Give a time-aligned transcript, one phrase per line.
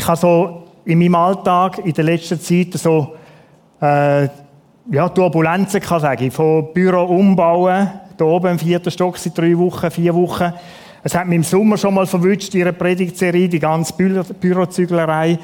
[0.00, 3.14] ich habe so in meinem Alltag in der letzten Zeit so
[3.82, 4.28] äh,
[4.90, 9.56] ja, Turbulenzen, kann sage ich, von Büro umbauen, da oben im vierten Stock seit drei
[9.58, 10.54] Wochen, vier Wochen.
[11.02, 15.38] Es hat mich im Sommer schon mal verwünscht, ihre Predigtserie, die ganze Bü Bürozüglerei.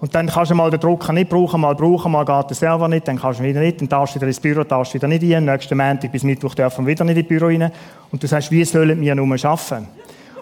[0.00, 2.88] Und dann kannst du mal den Drucker nicht brauchen, mal brauchen, mal geht der Server
[2.88, 5.22] nicht, dann kannst du wieder nicht, dann darfst du wieder ins Büro, darfst wieder nicht
[5.22, 7.70] rein, nächsten Montag bis Mittwoch dürfen wir wieder nicht ins Büro rein.
[8.10, 9.88] Und du sagst, wie sollen wir nur arbeiten?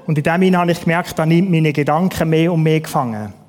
[0.06, 3.45] Und in dem Sinne habe ich gemerkt, da nimmt meine Gedanken mehr und mehr gefangen.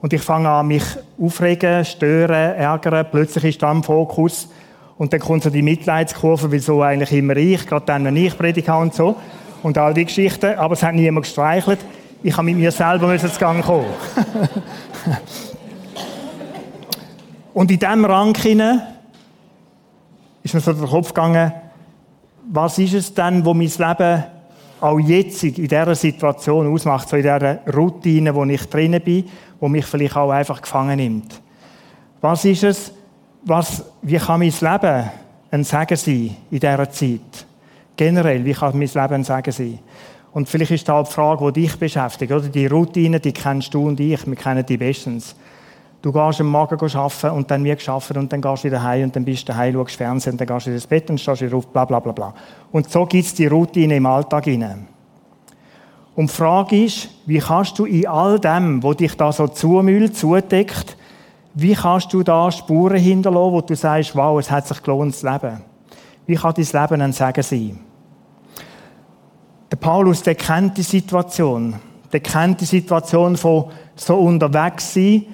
[0.00, 0.84] Und ich fange an, mich
[1.20, 3.06] aufregen, stören, ärgern.
[3.10, 4.48] Plötzlich ist da im Fokus.
[4.96, 8.74] Und dann kommt so die Mitleidskurve, wieso eigentlich immer ich, gerade dann, wenn ich predige
[8.74, 9.16] und so.
[9.62, 10.56] Und all die Geschichten.
[10.56, 11.80] Aber es hat niemand gestreichelt.
[12.22, 13.86] Ich habe mit mir selber müssen zu Gang kommen.
[17.54, 18.82] und in diesem Rang hinein
[20.42, 21.52] ist mir so der Kopf gegangen,
[22.50, 24.24] was ist es denn, wo mein Leben
[24.80, 29.24] auch jetzt in dieser Situation ausmacht, so in dieser Routine, wo ich drinnen bin,
[29.60, 31.40] wo mich vielleicht auch einfach gefangen nimmt.
[32.20, 32.92] Was ist es,
[33.44, 35.10] was, wie kann mein Leben
[35.50, 37.46] ein Segen sein in dieser Zeit?
[37.96, 39.78] Generell, wie kann mein Leben ein Segen sein?
[40.32, 42.48] Und vielleicht ist da die Frage, die dich beschäftigt, oder?
[42.48, 45.34] Die Routine, die kennst du und ich, wir kennen die bestens.
[46.00, 49.04] Du gehst am Morgen arbeiten und dann wird geschafft und dann gehst du wieder heim
[49.04, 51.42] und dann bist du daheim, schaust Fernsehen und dann gehst du ins Bett und stehst
[51.42, 52.34] wieder auf, bla, bla, bla, bla.
[52.70, 54.86] Und so gibt es die Routine im Alltag hinein.
[56.14, 60.16] Und die Frage ist, wie kannst du in all dem, wo dich da so zumüllt,
[60.16, 60.96] zudeckt,
[61.54, 65.22] wie kannst du da Spuren hinterlassen, wo du sagst, wow, es hat sich gelohnt, das
[65.22, 65.62] Leben?
[66.26, 67.80] Wie kann dein Leben ein Segen sein?
[69.70, 71.74] Der Paulus, der kennt die Situation.
[72.12, 73.66] Der kennt die Situation von
[73.96, 75.26] so unterwegs sein,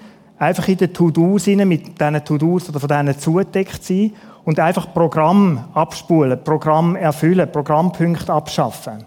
[0.45, 4.13] einfach in den To-Dos mit diesen To-Dos oder von denen zudeckt sein
[4.45, 9.05] und einfach Programm abspulen, Programm erfüllen, Programmpunkte abschaffen.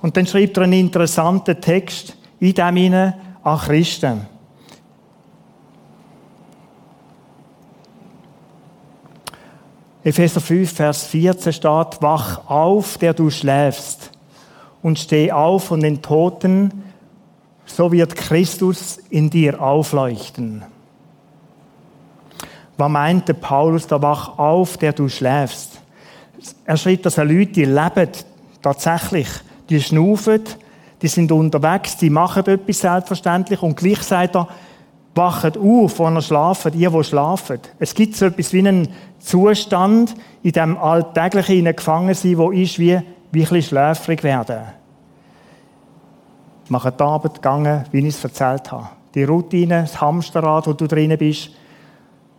[0.00, 4.26] Und dann schreibt er einen interessanten Text in dem hinein an Christen.
[10.04, 14.10] Epheser 5, Vers 14 steht, wach auf, der du schläfst,
[14.82, 16.81] und steh auf von den Toten,
[17.76, 20.62] so wird Christus in dir aufleuchten.
[22.76, 25.80] Was meint der Paulus, da wach auf, der du schläfst?
[26.64, 28.08] Er schreibt, dass Leute, die leben
[28.60, 29.28] tatsächlich,
[29.68, 30.42] die schnaufen,
[31.00, 34.48] die sind unterwegs, die machen etwas selbstverständlich und gleich sagt er,
[35.14, 37.58] wacht auf, wenn ihr schlafen, ihr, die schlafen.
[37.78, 38.88] Es gibt so etwas wie einen
[39.18, 42.98] Zustand in dem Alltäglichen gefangen sein, wo ist wie,
[43.30, 44.81] wie ein bisschen schläfrig werden
[46.72, 48.88] machen die Arbeit gegangen, wie ich es erzählt habe.
[49.14, 51.50] Die Routine, das Hamsterrad, wo du drin bist,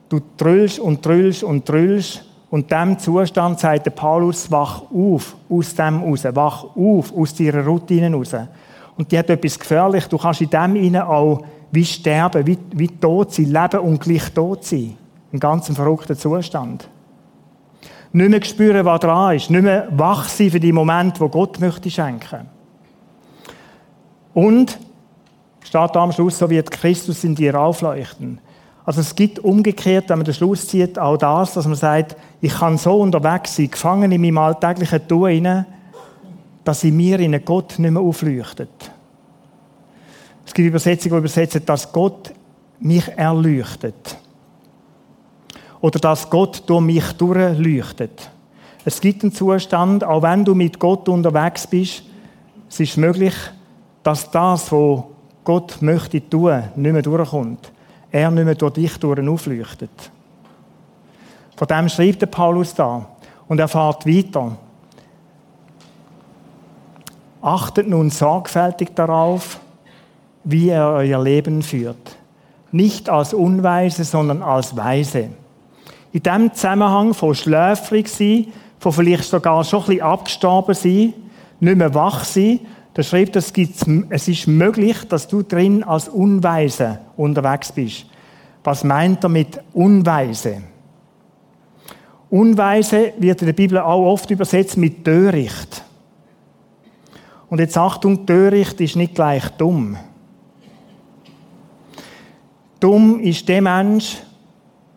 [0.10, 5.74] du trüllst und trüllst und trüllst und dem Zustand sagt der Paulus, wach auf aus
[5.76, 8.36] dem raus, wach auf aus deiner Routine raus.
[8.98, 12.88] Und die hat etwas gefährlich, du kannst in dem innen auch wie sterben, wie, wie
[12.88, 14.96] tot sein, leben und gleich tot sein.
[15.32, 16.88] Ein ganz verrückter Zustand.
[18.12, 21.60] Nicht mehr spüren, was dran ist, nicht mehr wach sein für die Momente, wo Gott
[21.60, 22.48] möchte schenken.
[24.34, 24.78] Und,
[25.62, 28.40] steht da am Schluss, so wird Christus in dir aufleuchten.
[28.86, 32.54] Also es gibt umgekehrt, wenn man den Schluss zieht, auch das, dass man sagt, ich
[32.54, 35.66] kann so unterwegs sein, gefangen in meinem alltäglichen Tun
[36.64, 38.70] dass in mir in Gott nicht mehr aufleuchtet.
[40.46, 42.34] Es gibt Übersetzungen, die übersetzen, dass Gott
[42.80, 44.18] mich erleuchtet.
[45.82, 48.30] Oder dass Gott durch mich durchleuchtet.
[48.86, 52.04] Es gibt einen Zustand, auch wenn du mit Gott unterwegs bist,
[52.70, 53.34] es ist möglich,
[54.04, 55.04] dass das, was
[55.44, 57.72] Gott möchte tun, nicht mehr durchkommt.
[58.12, 60.12] Er nicht mehr durch dich durch aufleuchtet.
[61.56, 63.06] Von dem schreibt der Paulus da.
[63.48, 64.58] Und er fährt weiter.
[67.42, 69.60] Achtet nun sorgfältig darauf,
[70.44, 72.18] wie er euer Leben führt.
[72.72, 75.30] Nicht als Unweise, sondern als Weise.
[76.12, 78.48] In dem Zusammenhang von schläfrig sein,
[78.80, 81.14] von vielleicht sogar schon ein bisschen abgestorben sein,
[81.60, 82.60] nicht mehr wach sein,
[82.94, 83.52] da schreibt, es,
[84.10, 88.06] es ist möglich, dass du drin als Unweise unterwegs bist.
[88.64, 90.62] Was meint er mit Unweise?
[92.30, 95.84] Unweise wird in der Bibel auch oft übersetzt mit töricht.
[97.50, 99.98] Und jetzt Achtung, töricht ist nicht gleich dumm.
[102.80, 104.18] Dumm ist der Mensch,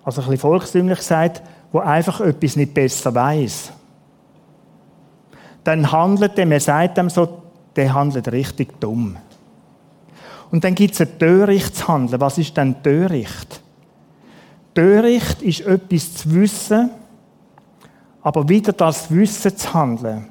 [0.05, 1.43] also ein bisschen volkstümlich gesagt,
[1.73, 3.73] der einfach etwas nicht besser weiß.
[5.65, 7.43] Dann handelt er, man sagt ihm so,
[7.77, 9.17] der handelt richtig dumm.
[10.51, 12.21] Und dann gibt es ein törichtes Handeln.
[12.21, 13.61] Was ist denn töricht?
[14.75, 16.91] Töricht ist etwas zu wissen,
[18.23, 20.29] aber wieder das Wissen zu handeln.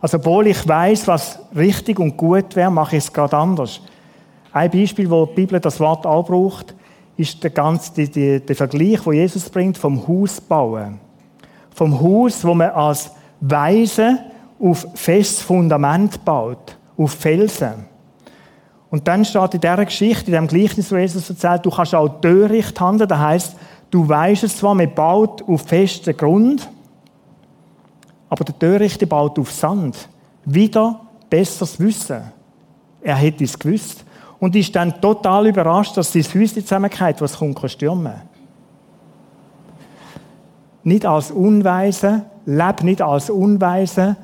[0.00, 3.80] Also, obwohl ich weiß, was richtig und gut wäre, mache ich es gerade anders.
[4.52, 6.74] Ein Beispiel, wo die Bibel das Wort auch braucht,
[7.16, 11.00] ist der, ganze, die, der Vergleich, wo Jesus bringt vom Hausbauen.
[11.74, 13.10] Vom Haus, wo man als
[13.40, 14.20] Weise
[14.60, 17.86] auf festes Fundament baut, auf Felsen.
[18.90, 22.08] Und dann steht in dieser Geschichte, in dem Gleichnis, wo Jesus erzählt, du kannst auch
[22.20, 23.08] töricht handeln.
[23.08, 23.56] Das heißt,
[23.90, 26.68] du weißt es zwar, man baut auf festen Grund,
[28.30, 30.08] aber der Törichte baut auf Sand.
[30.44, 32.32] Wieder besseres Wissen.
[33.02, 34.04] Er hätte es gewusst.
[34.40, 38.14] Und ist dann total überrascht, dass sein Häuschen zusammengeht, was kommt stürmen.
[40.84, 44.16] Nicht als Unweise, leb nicht als Unweise,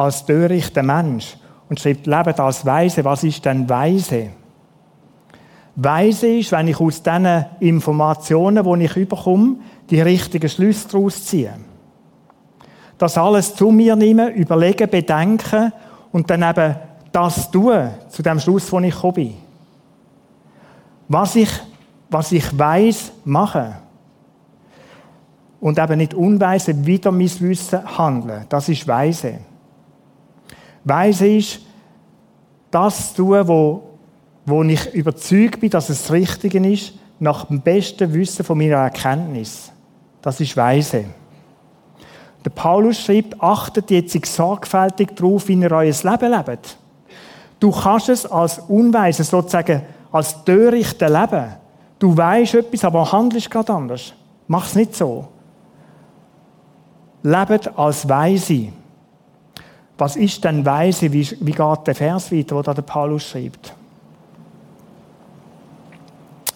[0.00, 1.36] als törichter Mensch.
[1.68, 3.04] Und schreibt, lebt als Weise.
[3.04, 4.30] Was ist denn Weise?
[5.76, 9.56] Weise ist, wenn ich aus diesen Informationen, die ich bekomme,
[9.88, 11.54] die richtigen Schlüsse daraus ziehe.
[12.98, 15.72] Das alles zu mir nehmen, überlegen, bedenken
[16.12, 16.76] und dann eben
[17.12, 19.34] das tun, zu dem Schluss, wo ich gekommen bin.
[21.08, 21.50] Was ich,
[22.10, 23.74] was ich weiß, machen.
[25.60, 28.44] Und eben nicht unweise wieder mein Wissen handeln.
[28.48, 29.38] Das ist weise.
[30.84, 31.60] Weise ist,
[32.70, 33.82] das zu tun, wo,
[34.46, 38.76] wo ich überzeugt bin, dass es das Richtige ist, nach dem besten Wissen von meiner
[38.76, 39.70] Erkenntnis.
[40.22, 41.04] Das ist weise.
[42.44, 46.76] Der Paulus schreibt, achtet jetzt sorgfältig darauf, wie ihr euer Leben lebt.
[47.58, 51.52] Du kannst es als Unweise, sozusagen als törichte leben.
[51.98, 54.14] Du weißt etwas, aber handelst gerade anders.
[54.48, 55.28] Mach es nicht so.
[57.22, 58.68] Lebt als Weise.
[60.00, 61.12] Was ist denn Weise?
[61.12, 63.74] Wie, wie geht der Vers weiter, da der Paulus schreibt?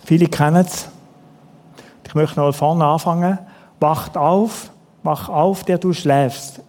[0.05, 0.89] Viele kennen es.
[2.07, 3.39] Ich möchte noch vorne anfangen.
[3.81, 4.71] Wacht auf,
[5.03, 6.63] wach auf, der du schläfst,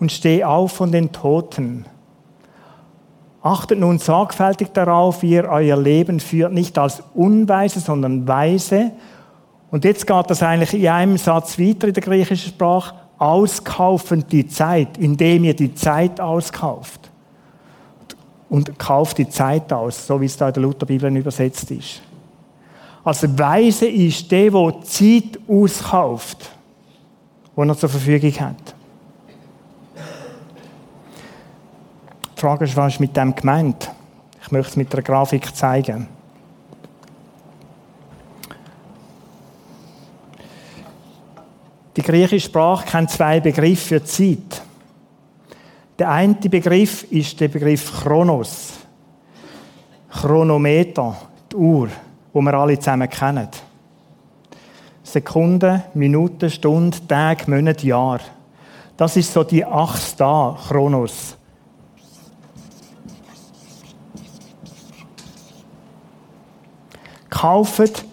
[0.00, 1.86] und steh auf von den Toten
[3.46, 8.90] Achtet nun sorgfältig darauf, wie ihr euer Leben führt, nicht als unweise, sondern weise.
[9.70, 12.96] Und jetzt geht das eigentlich in einem Satz weiter in der griechischen Sprache.
[13.18, 17.10] Auskaufen die Zeit, indem ihr die Zeit auskauft.
[18.48, 22.02] Und kauft die Zeit aus, so wie es da in der Lutherbibel übersetzt ist.
[23.02, 26.50] Also weise ist der, der Zeit auskauft,
[27.56, 28.74] die er zur Verfügung hat.
[32.36, 33.90] Die Frage ist, was ist mit dem gemeint?
[34.42, 36.08] Ich möchte es mit einer Grafik zeigen.
[41.96, 44.62] Die griechische Sprache kennt zwei Begriffe für Zeit.
[45.98, 48.74] Der eine Begriff ist der Begriff Chronos.
[50.10, 51.16] Chronometer,
[51.50, 51.88] die Uhr,
[52.32, 53.48] wo wir alle zusammen kennen.
[55.02, 58.20] Sekunden, Minuten, Stunden, Tag, Monate, Jahr.
[58.96, 61.36] Das ist so die Achse da, Chronos.
[67.36, 68.05] kauft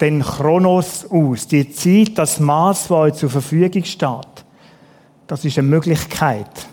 [0.00, 4.44] den Chronos aus, die Zeit, das Maß, das euch zur Verfügung steht.
[5.26, 6.66] Das ist eine Möglichkeit.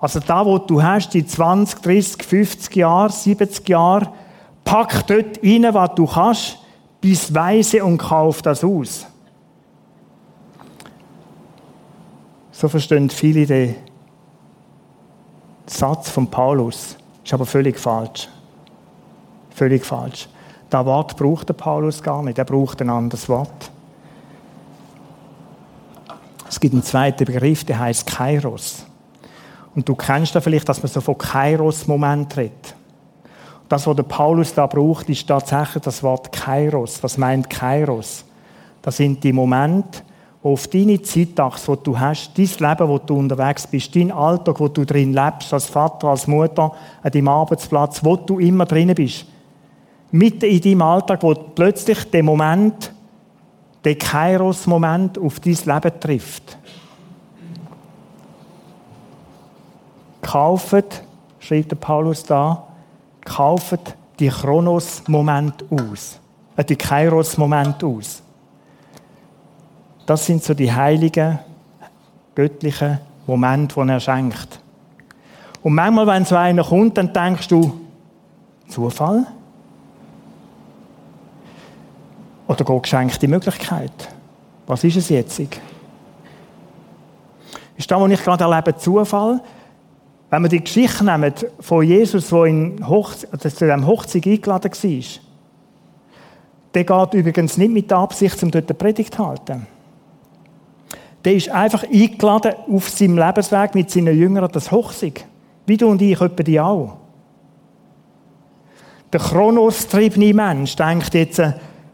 [0.00, 4.12] Also da, wo du hast, die 20, 30, 50 Jahre, 70 Jahre,
[4.64, 6.58] pack dort rein, was du kannst,
[7.00, 9.06] bis weise und kauf das aus.
[12.50, 13.74] So verstehen viele den
[15.66, 16.96] Satz von Paulus.
[17.24, 18.28] Ist aber völlig falsch.
[19.50, 20.28] Völlig falsch.
[20.72, 23.70] Das Wort braucht der Paulus gar nicht, er braucht ein anderes Wort.
[26.48, 28.86] Es gibt einen zweiten Begriff, der heißt Kairos.
[29.74, 32.74] Und du kennst da vielleicht, dass man so von Kairos-Moment redet.
[33.68, 37.02] Das, was der Paulus da braucht, ist tatsächlich das Wort Kairos.
[37.02, 38.24] Was meint Kairos?
[38.80, 40.00] Das sind die Momente,
[40.42, 44.58] wo auf deine Zeitachse, die du hast, dein Leben, wo du unterwegs bist, dein Alltag,
[44.58, 48.94] wo du drin lebst, als Vater, als Mutter, an deinem Arbeitsplatz, wo du immer drin
[48.94, 49.26] bist,
[50.12, 52.92] mitten in deinem Alltag, wo plötzlich der Moment,
[53.84, 56.58] der Kairos-Moment auf dein Leben trifft.
[60.20, 61.02] Kauft,
[61.40, 62.62] schreibt der Paulus da,
[63.24, 66.20] kauft die Chronos-Moment aus.
[66.56, 68.22] Äh, die Kairos-Moment aus.
[70.06, 71.38] Das sind so die heiligen,
[72.34, 74.60] göttlichen Momente, die er schenkt.
[75.62, 77.80] Und manchmal, wenn so einer kommt, dann denkst du,
[78.68, 79.26] Zufall?
[82.52, 84.10] Oder Gott geschenkt die Möglichkeit?
[84.66, 85.40] Was ist es jetzt?
[85.40, 85.50] Ist
[87.90, 89.40] das, was ich gerade erlebe, Zufall?
[90.28, 95.02] Wenn wir die Geschichte nehmen von Jesus, der in Hochze zu diesem Hochzeit eingeladen war,
[96.74, 99.66] der geht übrigens nicht mit der Absicht, um dort eine Predigt zu halten.
[101.24, 105.24] Der ist einfach eingeladen auf seinem Lebensweg mit seinen Jüngern das Hochzeit.
[105.64, 106.98] Wie du und ich, etwa die auch.
[109.10, 111.40] Der chronostriebene Mensch denkt jetzt,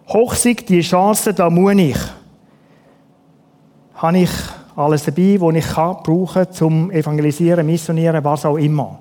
[0.08, 1.96] hochsig, die Chance, da muss ich.
[3.94, 4.30] Habe ich
[4.76, 8.98] alles dabei, was ich kann, brauchen zum Evangelisieren, Missionieren, was auch immer.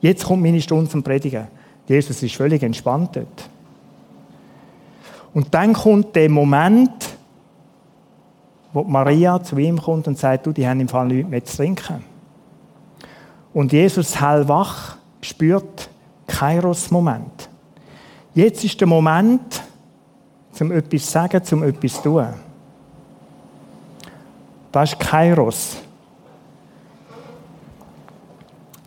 [0.00, 1.48] Jetzt kommt meine Stunde zum Predigen.
[1.86, 3.48] Jesus ist völlig entspannt dort.
[5.34, 6.92] Und dann kommt der Moment,
[8.72, 11.56] wo Maria zu ihm kommt und sagt, du, die haben im Fall nichts mehr zu
[11.56, 12.04] trinken.
[13.54, 15.88] Und Jesus hellwach spürt
[16.26, 17.48] Kairos-Moment.
[18.34, 19.62] Jetzt ist der Moment,
[20.58, 22.26] zum etwas zu sagen, zum etwas zu tun.
[24.72, 25.76] Das ist Kairos.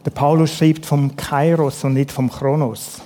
[0.05, 3.01] Der Paulus schreibt vom Kairos und nicht vom Chronos.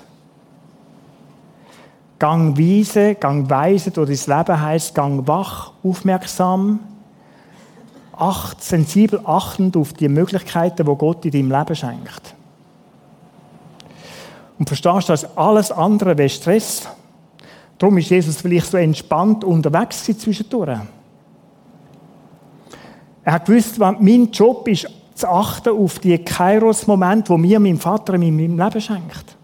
[2.17, 6.79] Gang weise, gang weise durch dein Leben heißt gang wach, aufmerksam,
[8.17, 12.33] acht, sensibel achtend auf die Möglichkeiten, wo Gott in deinem Leben schenkt.
[14.57, 16.87] Und verstehst du, dass alles andere wäre Stress.
[17.77, 20.79] Darum ist Jesus vielleicht so entspannt unterwegs zwischendurch.
[23.23, 28.13] Er hat gewusst, mein Job ist, zu achten auf die Kairos-Momente, wo mir mein Vater
[28.15, 29.35] in meinem Leben schenkt.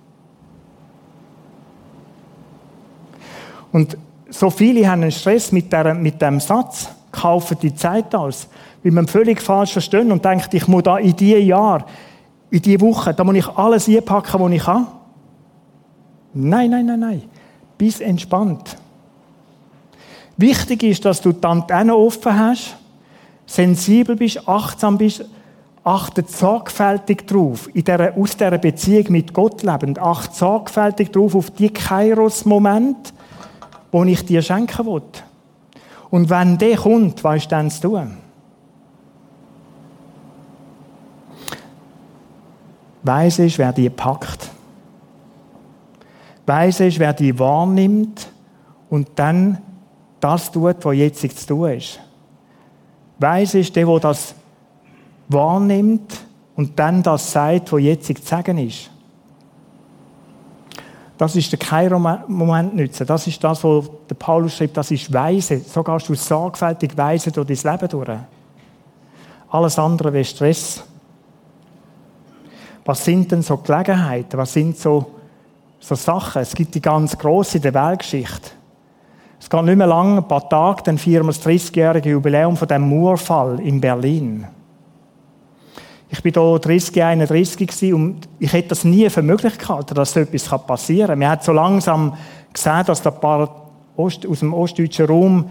[3.72, 3.98] Und
[4.30, 8.48] so viele haben einen Stress mit, der, mit dem Satz, kaufen die Zeit aus,
[8.84, 11.86] weil man völlig falsch verstehen und denkt, ich muss da in diesem Jahr,
[12.50, 14.88] in diese Woche, da muss ich alles einpacken, was ich kann.
[16.34, 17.22] Nein, nein, nein, nein.
[17.82, 18.78] Bis entspannt.
[20.38, 22.78] Wichtig ist, dass du die Antenne offen hast,
[23.48, 25.26] sensibel bist, achtsam bist,
[25.84, 31.50] achtet sorgfältig drauf, in der, aus dieser Beziehung mit Gott lebend, acht sorgfältig drauf auf
[31.50, 33.14] die Kairos-Momente,
[33.92, 35.02] wo ich dir schenken will.
[36.12, 38.16] Und wenn der kommt, was ist dann zu tun?
[43.02, 44.51] Weise ist, wer die packt.
[46.52, 48.30] Weise ist, wer die wahrnimmt
[48.90, 49.60] und dann
[50.20, 52.00] das tut, was jetzt zu tun ist.
[53.20, 54.36] Weise ist der, der das
[55.30, 56.20] wahrnimmt
[56.58, 58.90] und dann das sagt, was jetzt zu sagen ist.
[61.18, 63.08] Das ist der Kairo-Moment nützen.
[63.08, 65.60] Das ist das, was der Paulus schreibt, das ist Weise.
[65.60, 68.20] So gehst du sorgfältig weise durch dein Leben durch.
[69.52, 70.84] Alles andere wäre Stress.
[72.84, 74.38] Was sind denn so Gelegenheiten?
[74.38, 75.21] Was sind so,
[75.82, 76.42] so Sachen?
[76.42, 78.52] Es gibt die ganz große der Weltgeschichte.
[79.40, 82.68] Es geht nicht mehr lange, ein paar Tage, dann feiern wir das 30-jährige Jubiläum von
[82.68, 84.48] dem Murfall in Berlin.
[86.10, 90.20] Ich bin hier 30, 31 und ich hätte das nie für möglich gehalten, dass so
[90.20, 91.20] etwas passieren kann.
[91.20, 92.16] Man hat so langsam
[92.54, 95.50] gesehen, dass ein paar Ost, aus dem ostdeutschen Raum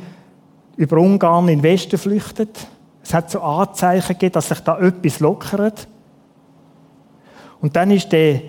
[0.76, 2.66] über Ungarn in den Westen flüchtet.
[3.02, 5.88] Es hat so Anzeichen gegeben, dass sich da etwas lockert.
[7.60, 8.40] Und dann ist der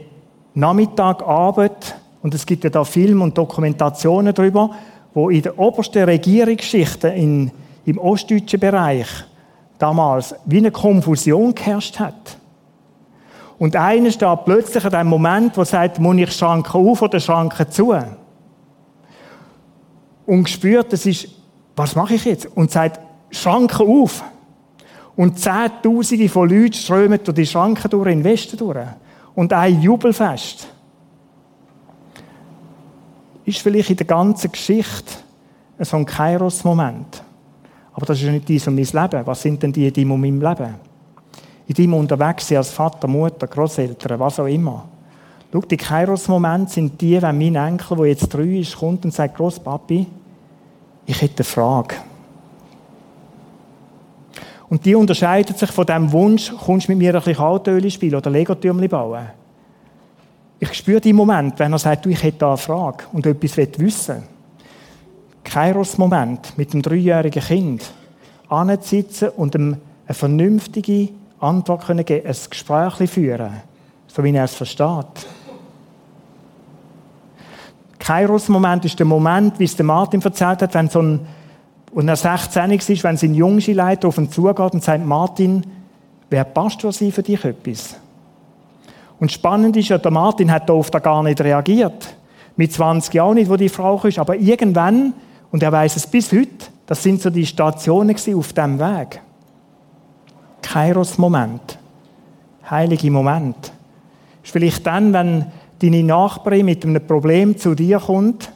[0.54, 4.72] Nachmittag, Abend, und es gibt ja da Filme und Dokumentationen darüber,
[5.14, 7.52] wo in der obersten Regierungsschicht in,
[7.86, 9.08] im ostdeutschen Bereich
[9.78, 12.38] damals wie eine Konfusion geherrscht hat.
[13.58, 17.70] Und einer steht plötzlich in dem Moment, wo sagt, muss ich Schranken auf oder Schranken
[17.70, 17.96] zu?
[20.26, 21.28] Und spürt, das ist,
[21.76, 22.46] was mache ich jetzt?
[22.56, 24.24] Und sagt, Schranken auf.
[25.16, 28.78] Und Zehntausende von Leuten strömen durch die Schranken durch, in den Westen durch.
[29.36, 30.68] Und ein Jubelfest.
[33.46, 35.14] Ist vielleicht in der ganzen Geschichte
[35.80, 37.24] so ein Kairos-Moment.
[37.94, 39.26] Aber das ist ja nicht dies und mein Leben.
[39.26, 40.76] Was sind denn die in deinem und meinem Leben?
[41.68, 44.86] In deinem Unterwegssein als Vater, Mutter, Großeltern, was auch immer.
[45.52, 49.36] Schau, die Kairos-Momente sind die, wenn mein Enkel, der jetzt drei ist, kommt und sagt,
[49.36, 50.08] Großpapi,
[51.06, 51.96] ich hätte eine Frage.
[54.72, 58.16] Und die unterscheidet sich von dem Wunsch, kommst du mit mir ein bisschen Altöl spielen
[58.16, 59.26] oder Lego-Türmchen bauen.
[60.62, 63.58] Ich spüre den Moment, wenn er sagt, du, ich hätte da eine Frage und etwas
[63.58, 64.24] wissen.
[65.44, 67.92] Kairos-Moment mit einem dreijährigen Kind
[68.48, 69.76] anzusitzen und ihm
[70.06, 71.10] eine vernünftige
[71.42, 73.52] Antwort können geben, ein Gespräch führen,
[74.08, 75.28] so wie er es versteht.
[78.00, 81.28] Kairos-Moment ist der Moment, wie es Martin erzählt hat, wenn so ein,
[81.94, 85.66] und er 16 ist, wenn sein Jungschi-Leiter auf ihn zugeht und sagt, Martin,
[86.30, 87.96] wer Pastor sein für dich etwas?
[89.20, 92.16] Und spannend ist ja, der Martin hat da oft gar nicht reagiert.
[92.56, 95.14] Mit 20 Jahren nicht, wo die Frau ist, aber irgendwann
[95.52, 96.50] und er weiß es bis heute.
[96.86, 99.22] Das sind so die Stationen auf dem Weg.
[100.62, 101.78] Kairos-Moment.
[102.70, 103.72] Heilige Moment.
[104.44, 105.46] Ist vielleicht dann, wenn
[105.80, 108.52] deine Nachbarin mit einem Problem zu dir kommt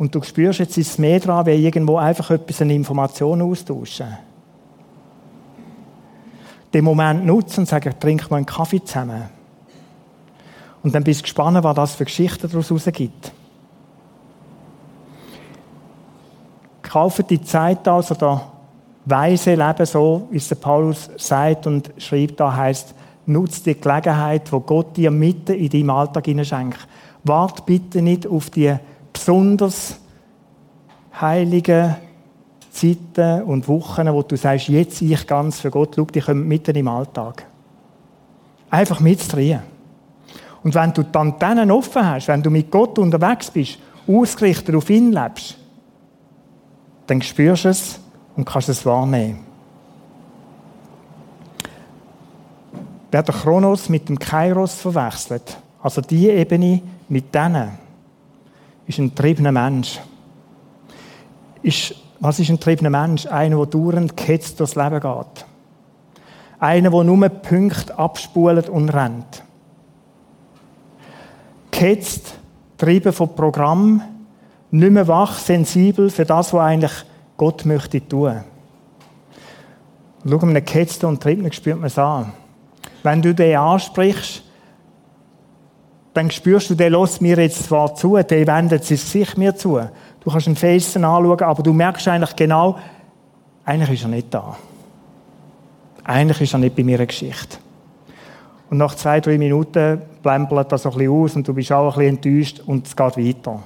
[0.00, 4.06] und du spürst, jetzt ist es mehr dran, wie irgendwo einfach etwas eine Information austauschen.
[6.72, 9.24] Den Moment nutzen und sagen, trink mal einen Kaffee zusammen.
[10.82, 13.30] Und dann bist du gespannt, was das für Geschichten daraus gibt.
[16.80, 18.50] Kaufe die Zeit aus oder
[19.04, 22.94] weise Leben so, wie es Paulus sagt und schreibt, da heißt,
[23.26, 26.88] nutze die Gelegenheit, wo Gott dir mitten in deinem Alltag schenkt.
[27.22, 28.78] Wart bitte nicht auf die
[29.12, 29.96] besonders
[31.20, 31.96] heiligen
[32.70, 36.76] Zeiten und Wochen, wo du sagst, jetzt ich ganz für Gott, schau, die kommen mitten
[36.76, 37.44] im Alltag.
[38.70, 39.62] Einfach mitzudrehen.
[40.62, 44.88] Und wenn du die Antennen offen hast, wenn du mit Gott unterwegs bist, ausgerichtet auf
[44.90, 45.56] ihn lebst,
[47.06, 48.00] dann spürst du es
[48.36, 49.40] und kannst es wahrnehmen.
[53.10, 57.70] Wer den Chronos mit dem Kairos verwechselt, also die Ebene mit denen,
[58.90, 60.00] ist ein triebener Mensch.
[61.62, 63.26] Ist, was ist ein triebener Mensch?
[63.26, 65.46] Einer, der dauernd gehetzt durchs Leben geht.
[66.58, 69.44] Einer, der nur Punkte abspult und rennt.
[71.70, 72.34] Gehetzt,
[72.76, 74.02] getrieben vom Programm,
[74.72, 76.92] nicht mehr wach, sensibel für das, was eigentlich
[77.36, 78.44] Gott möchte tun.
[80.28, 82.32] Schau einen Gehetzten und Triebenden spürt man es an.
[83.02, 84.42] Wenn du den ansprichst,
[86.14, 89.80] dann spürst du, der lässt mir jetzt zwar zu, der wendet sich mir zu.
[90.20, 92.78] Du kannst einen Felsen anschauen, aber du merkst eigentlich genau,
[93.64, 94.56] eigentlich ist er nicht da.
[96.04, 97.58] Eigentlich ist er nicht bei mir eine Geschichte.
[98.70, 101.96] Und nach zwei, drei Minuten blempelt das so ein bisschen aus und du bist auch
[101.96, 103.62] ein bisschen enttäuscht und es geht weiter.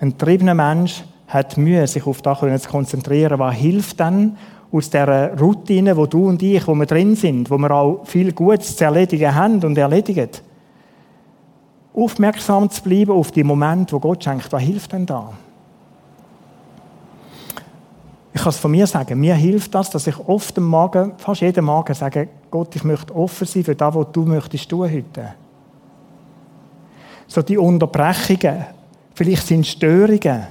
[0.00, 3.38] Ein triebener Mensch hat Mühe, sich auf das zu konzentrieren.
[3.38, 4.36] Was hilft dann
[4.72, 8.32] aus dieser Routine, wo du und ich, wo wir drin sind, wo wir auch viel
[8.32, 10.30] Gutes zu erledigen haben und erledigen?
[11.94, 14.50] Aufmerksam zu bleiben auf die Momente, wo Gott schenkt.
[14.50, 15.30] Was hilft denn da?
[18.32, 21.42] Ich kann es von mir sagen, mir hilft das, dass ich oft am Morgen, fast
[21.42, 25.34] jeden Morgen sage, Gott, ich möchte offen sein für das, was du möchtest tun heute.
[27.26, 28.64] So die Unterbrechungen,
[29.14, 30.46] vielleicht sind Störungen,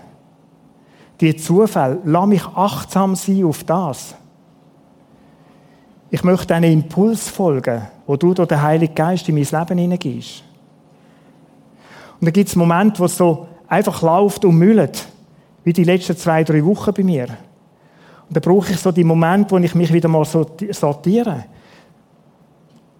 [1.21, 4.15] die Zufälle, lass mich achtsam sein auf das.
[6.09, 10.43] Ich möchte einen Impuls folgen, wo du durch den Heiligen Geist in mein Leben hineingehst.
[12.19, 15.07] Und da gibt es Momente, wo es so einfach läuft und müllt,
[15.63, 17.27] wie die letzten zwei, drei Wochen bei mir.
[18.27, 21.45] Und da brauche ich so die Momente, wo ich mich wieder mal sortiere.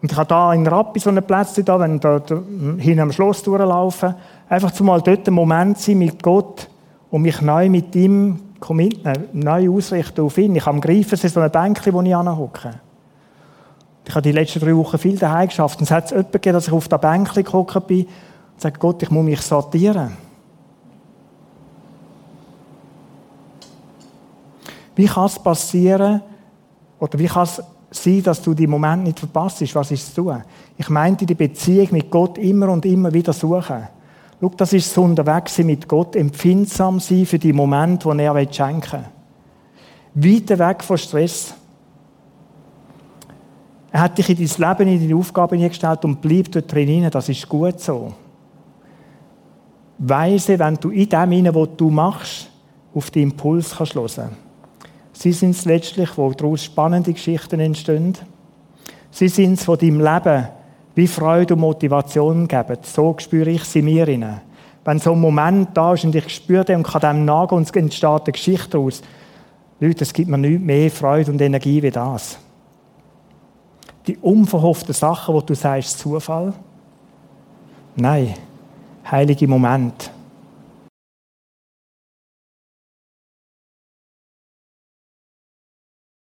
[0.02, 2.42] Und ich habe da in Rappi so einen Platz, da, wenn da, da
[2.78, 4.16] hin am Schloss durchlaufen,
[4.50, 6.71] einfach zumal dort einen Moment sein mit Gott
[7.12, 10.56] und mich neu mit ihm committen, neu ausrichten auf ihn.
[10.56, 12.80] Ich habe am Greifen so ein Bänkchen, wo ich anhocke.
[14.08, 15.80] Ich habe die letzten drei Wochen viel daheim geschafft.
[15.80, 18.80] Und es hat es jemanden gegeben, dass ich auf der Bänkchen gehockt bin und sage,
[18.80, 20.18] Gott, ich muss mich sortieren.
[24.96, 26.22] Wie kann es passieren,
[27.00, 29.76] oder wie kann es sein, dass du die Moment nicht verpasst?
[29.76, 30.44] Was ist zu tun?
[30.78, 33.88] Ich meinte die Beziehung mit Gott immer und immer wieder suchen.
[34.42, 39.06] Schau, das ist so unterwegs mit Gott, empfindsam sein für die Momente, die er schenken
[40.14, 40.34] will.
[40.34, 41.54] Weit weg von Stress.
[43.92, 47.08] Er hat dich in dein Leben, in deine Aufgaben hineingestellt und bleib dort drin.
[47.12, 48.14] Das ist gut so.
[50.00, 52.50] Weise, wenn du in dem hinein, was du machst,
[52.96, 54.36] auf den Impuls kannst hören.
[55.14, 58.18] Sie sind es letztlich, wo daraus spannende Geschichten entstehen.
[59.12, 60.48] Sie sind es, die deinem Leben
[60.96, 62.78] wie Freude und Motivation geben.
[62.84, 64.42] So spüre ich sie mir rein.
[64.84, 67.70] Wenn so ein Moment da ist und ich spüre den und kann dem nachgehen und
[67.70, 69.02] es entsteht eine Geschichte daraus.
[69.80, 72.38] Leute, es gibt mir nicht mehr Freude und Energie wie das.
[74.08, 76.54] Die unverhofften Sachen, wo du sagst, Zufall.
[77.96, 78.34] Nein,
[79.10, 80.12] heilige Moment.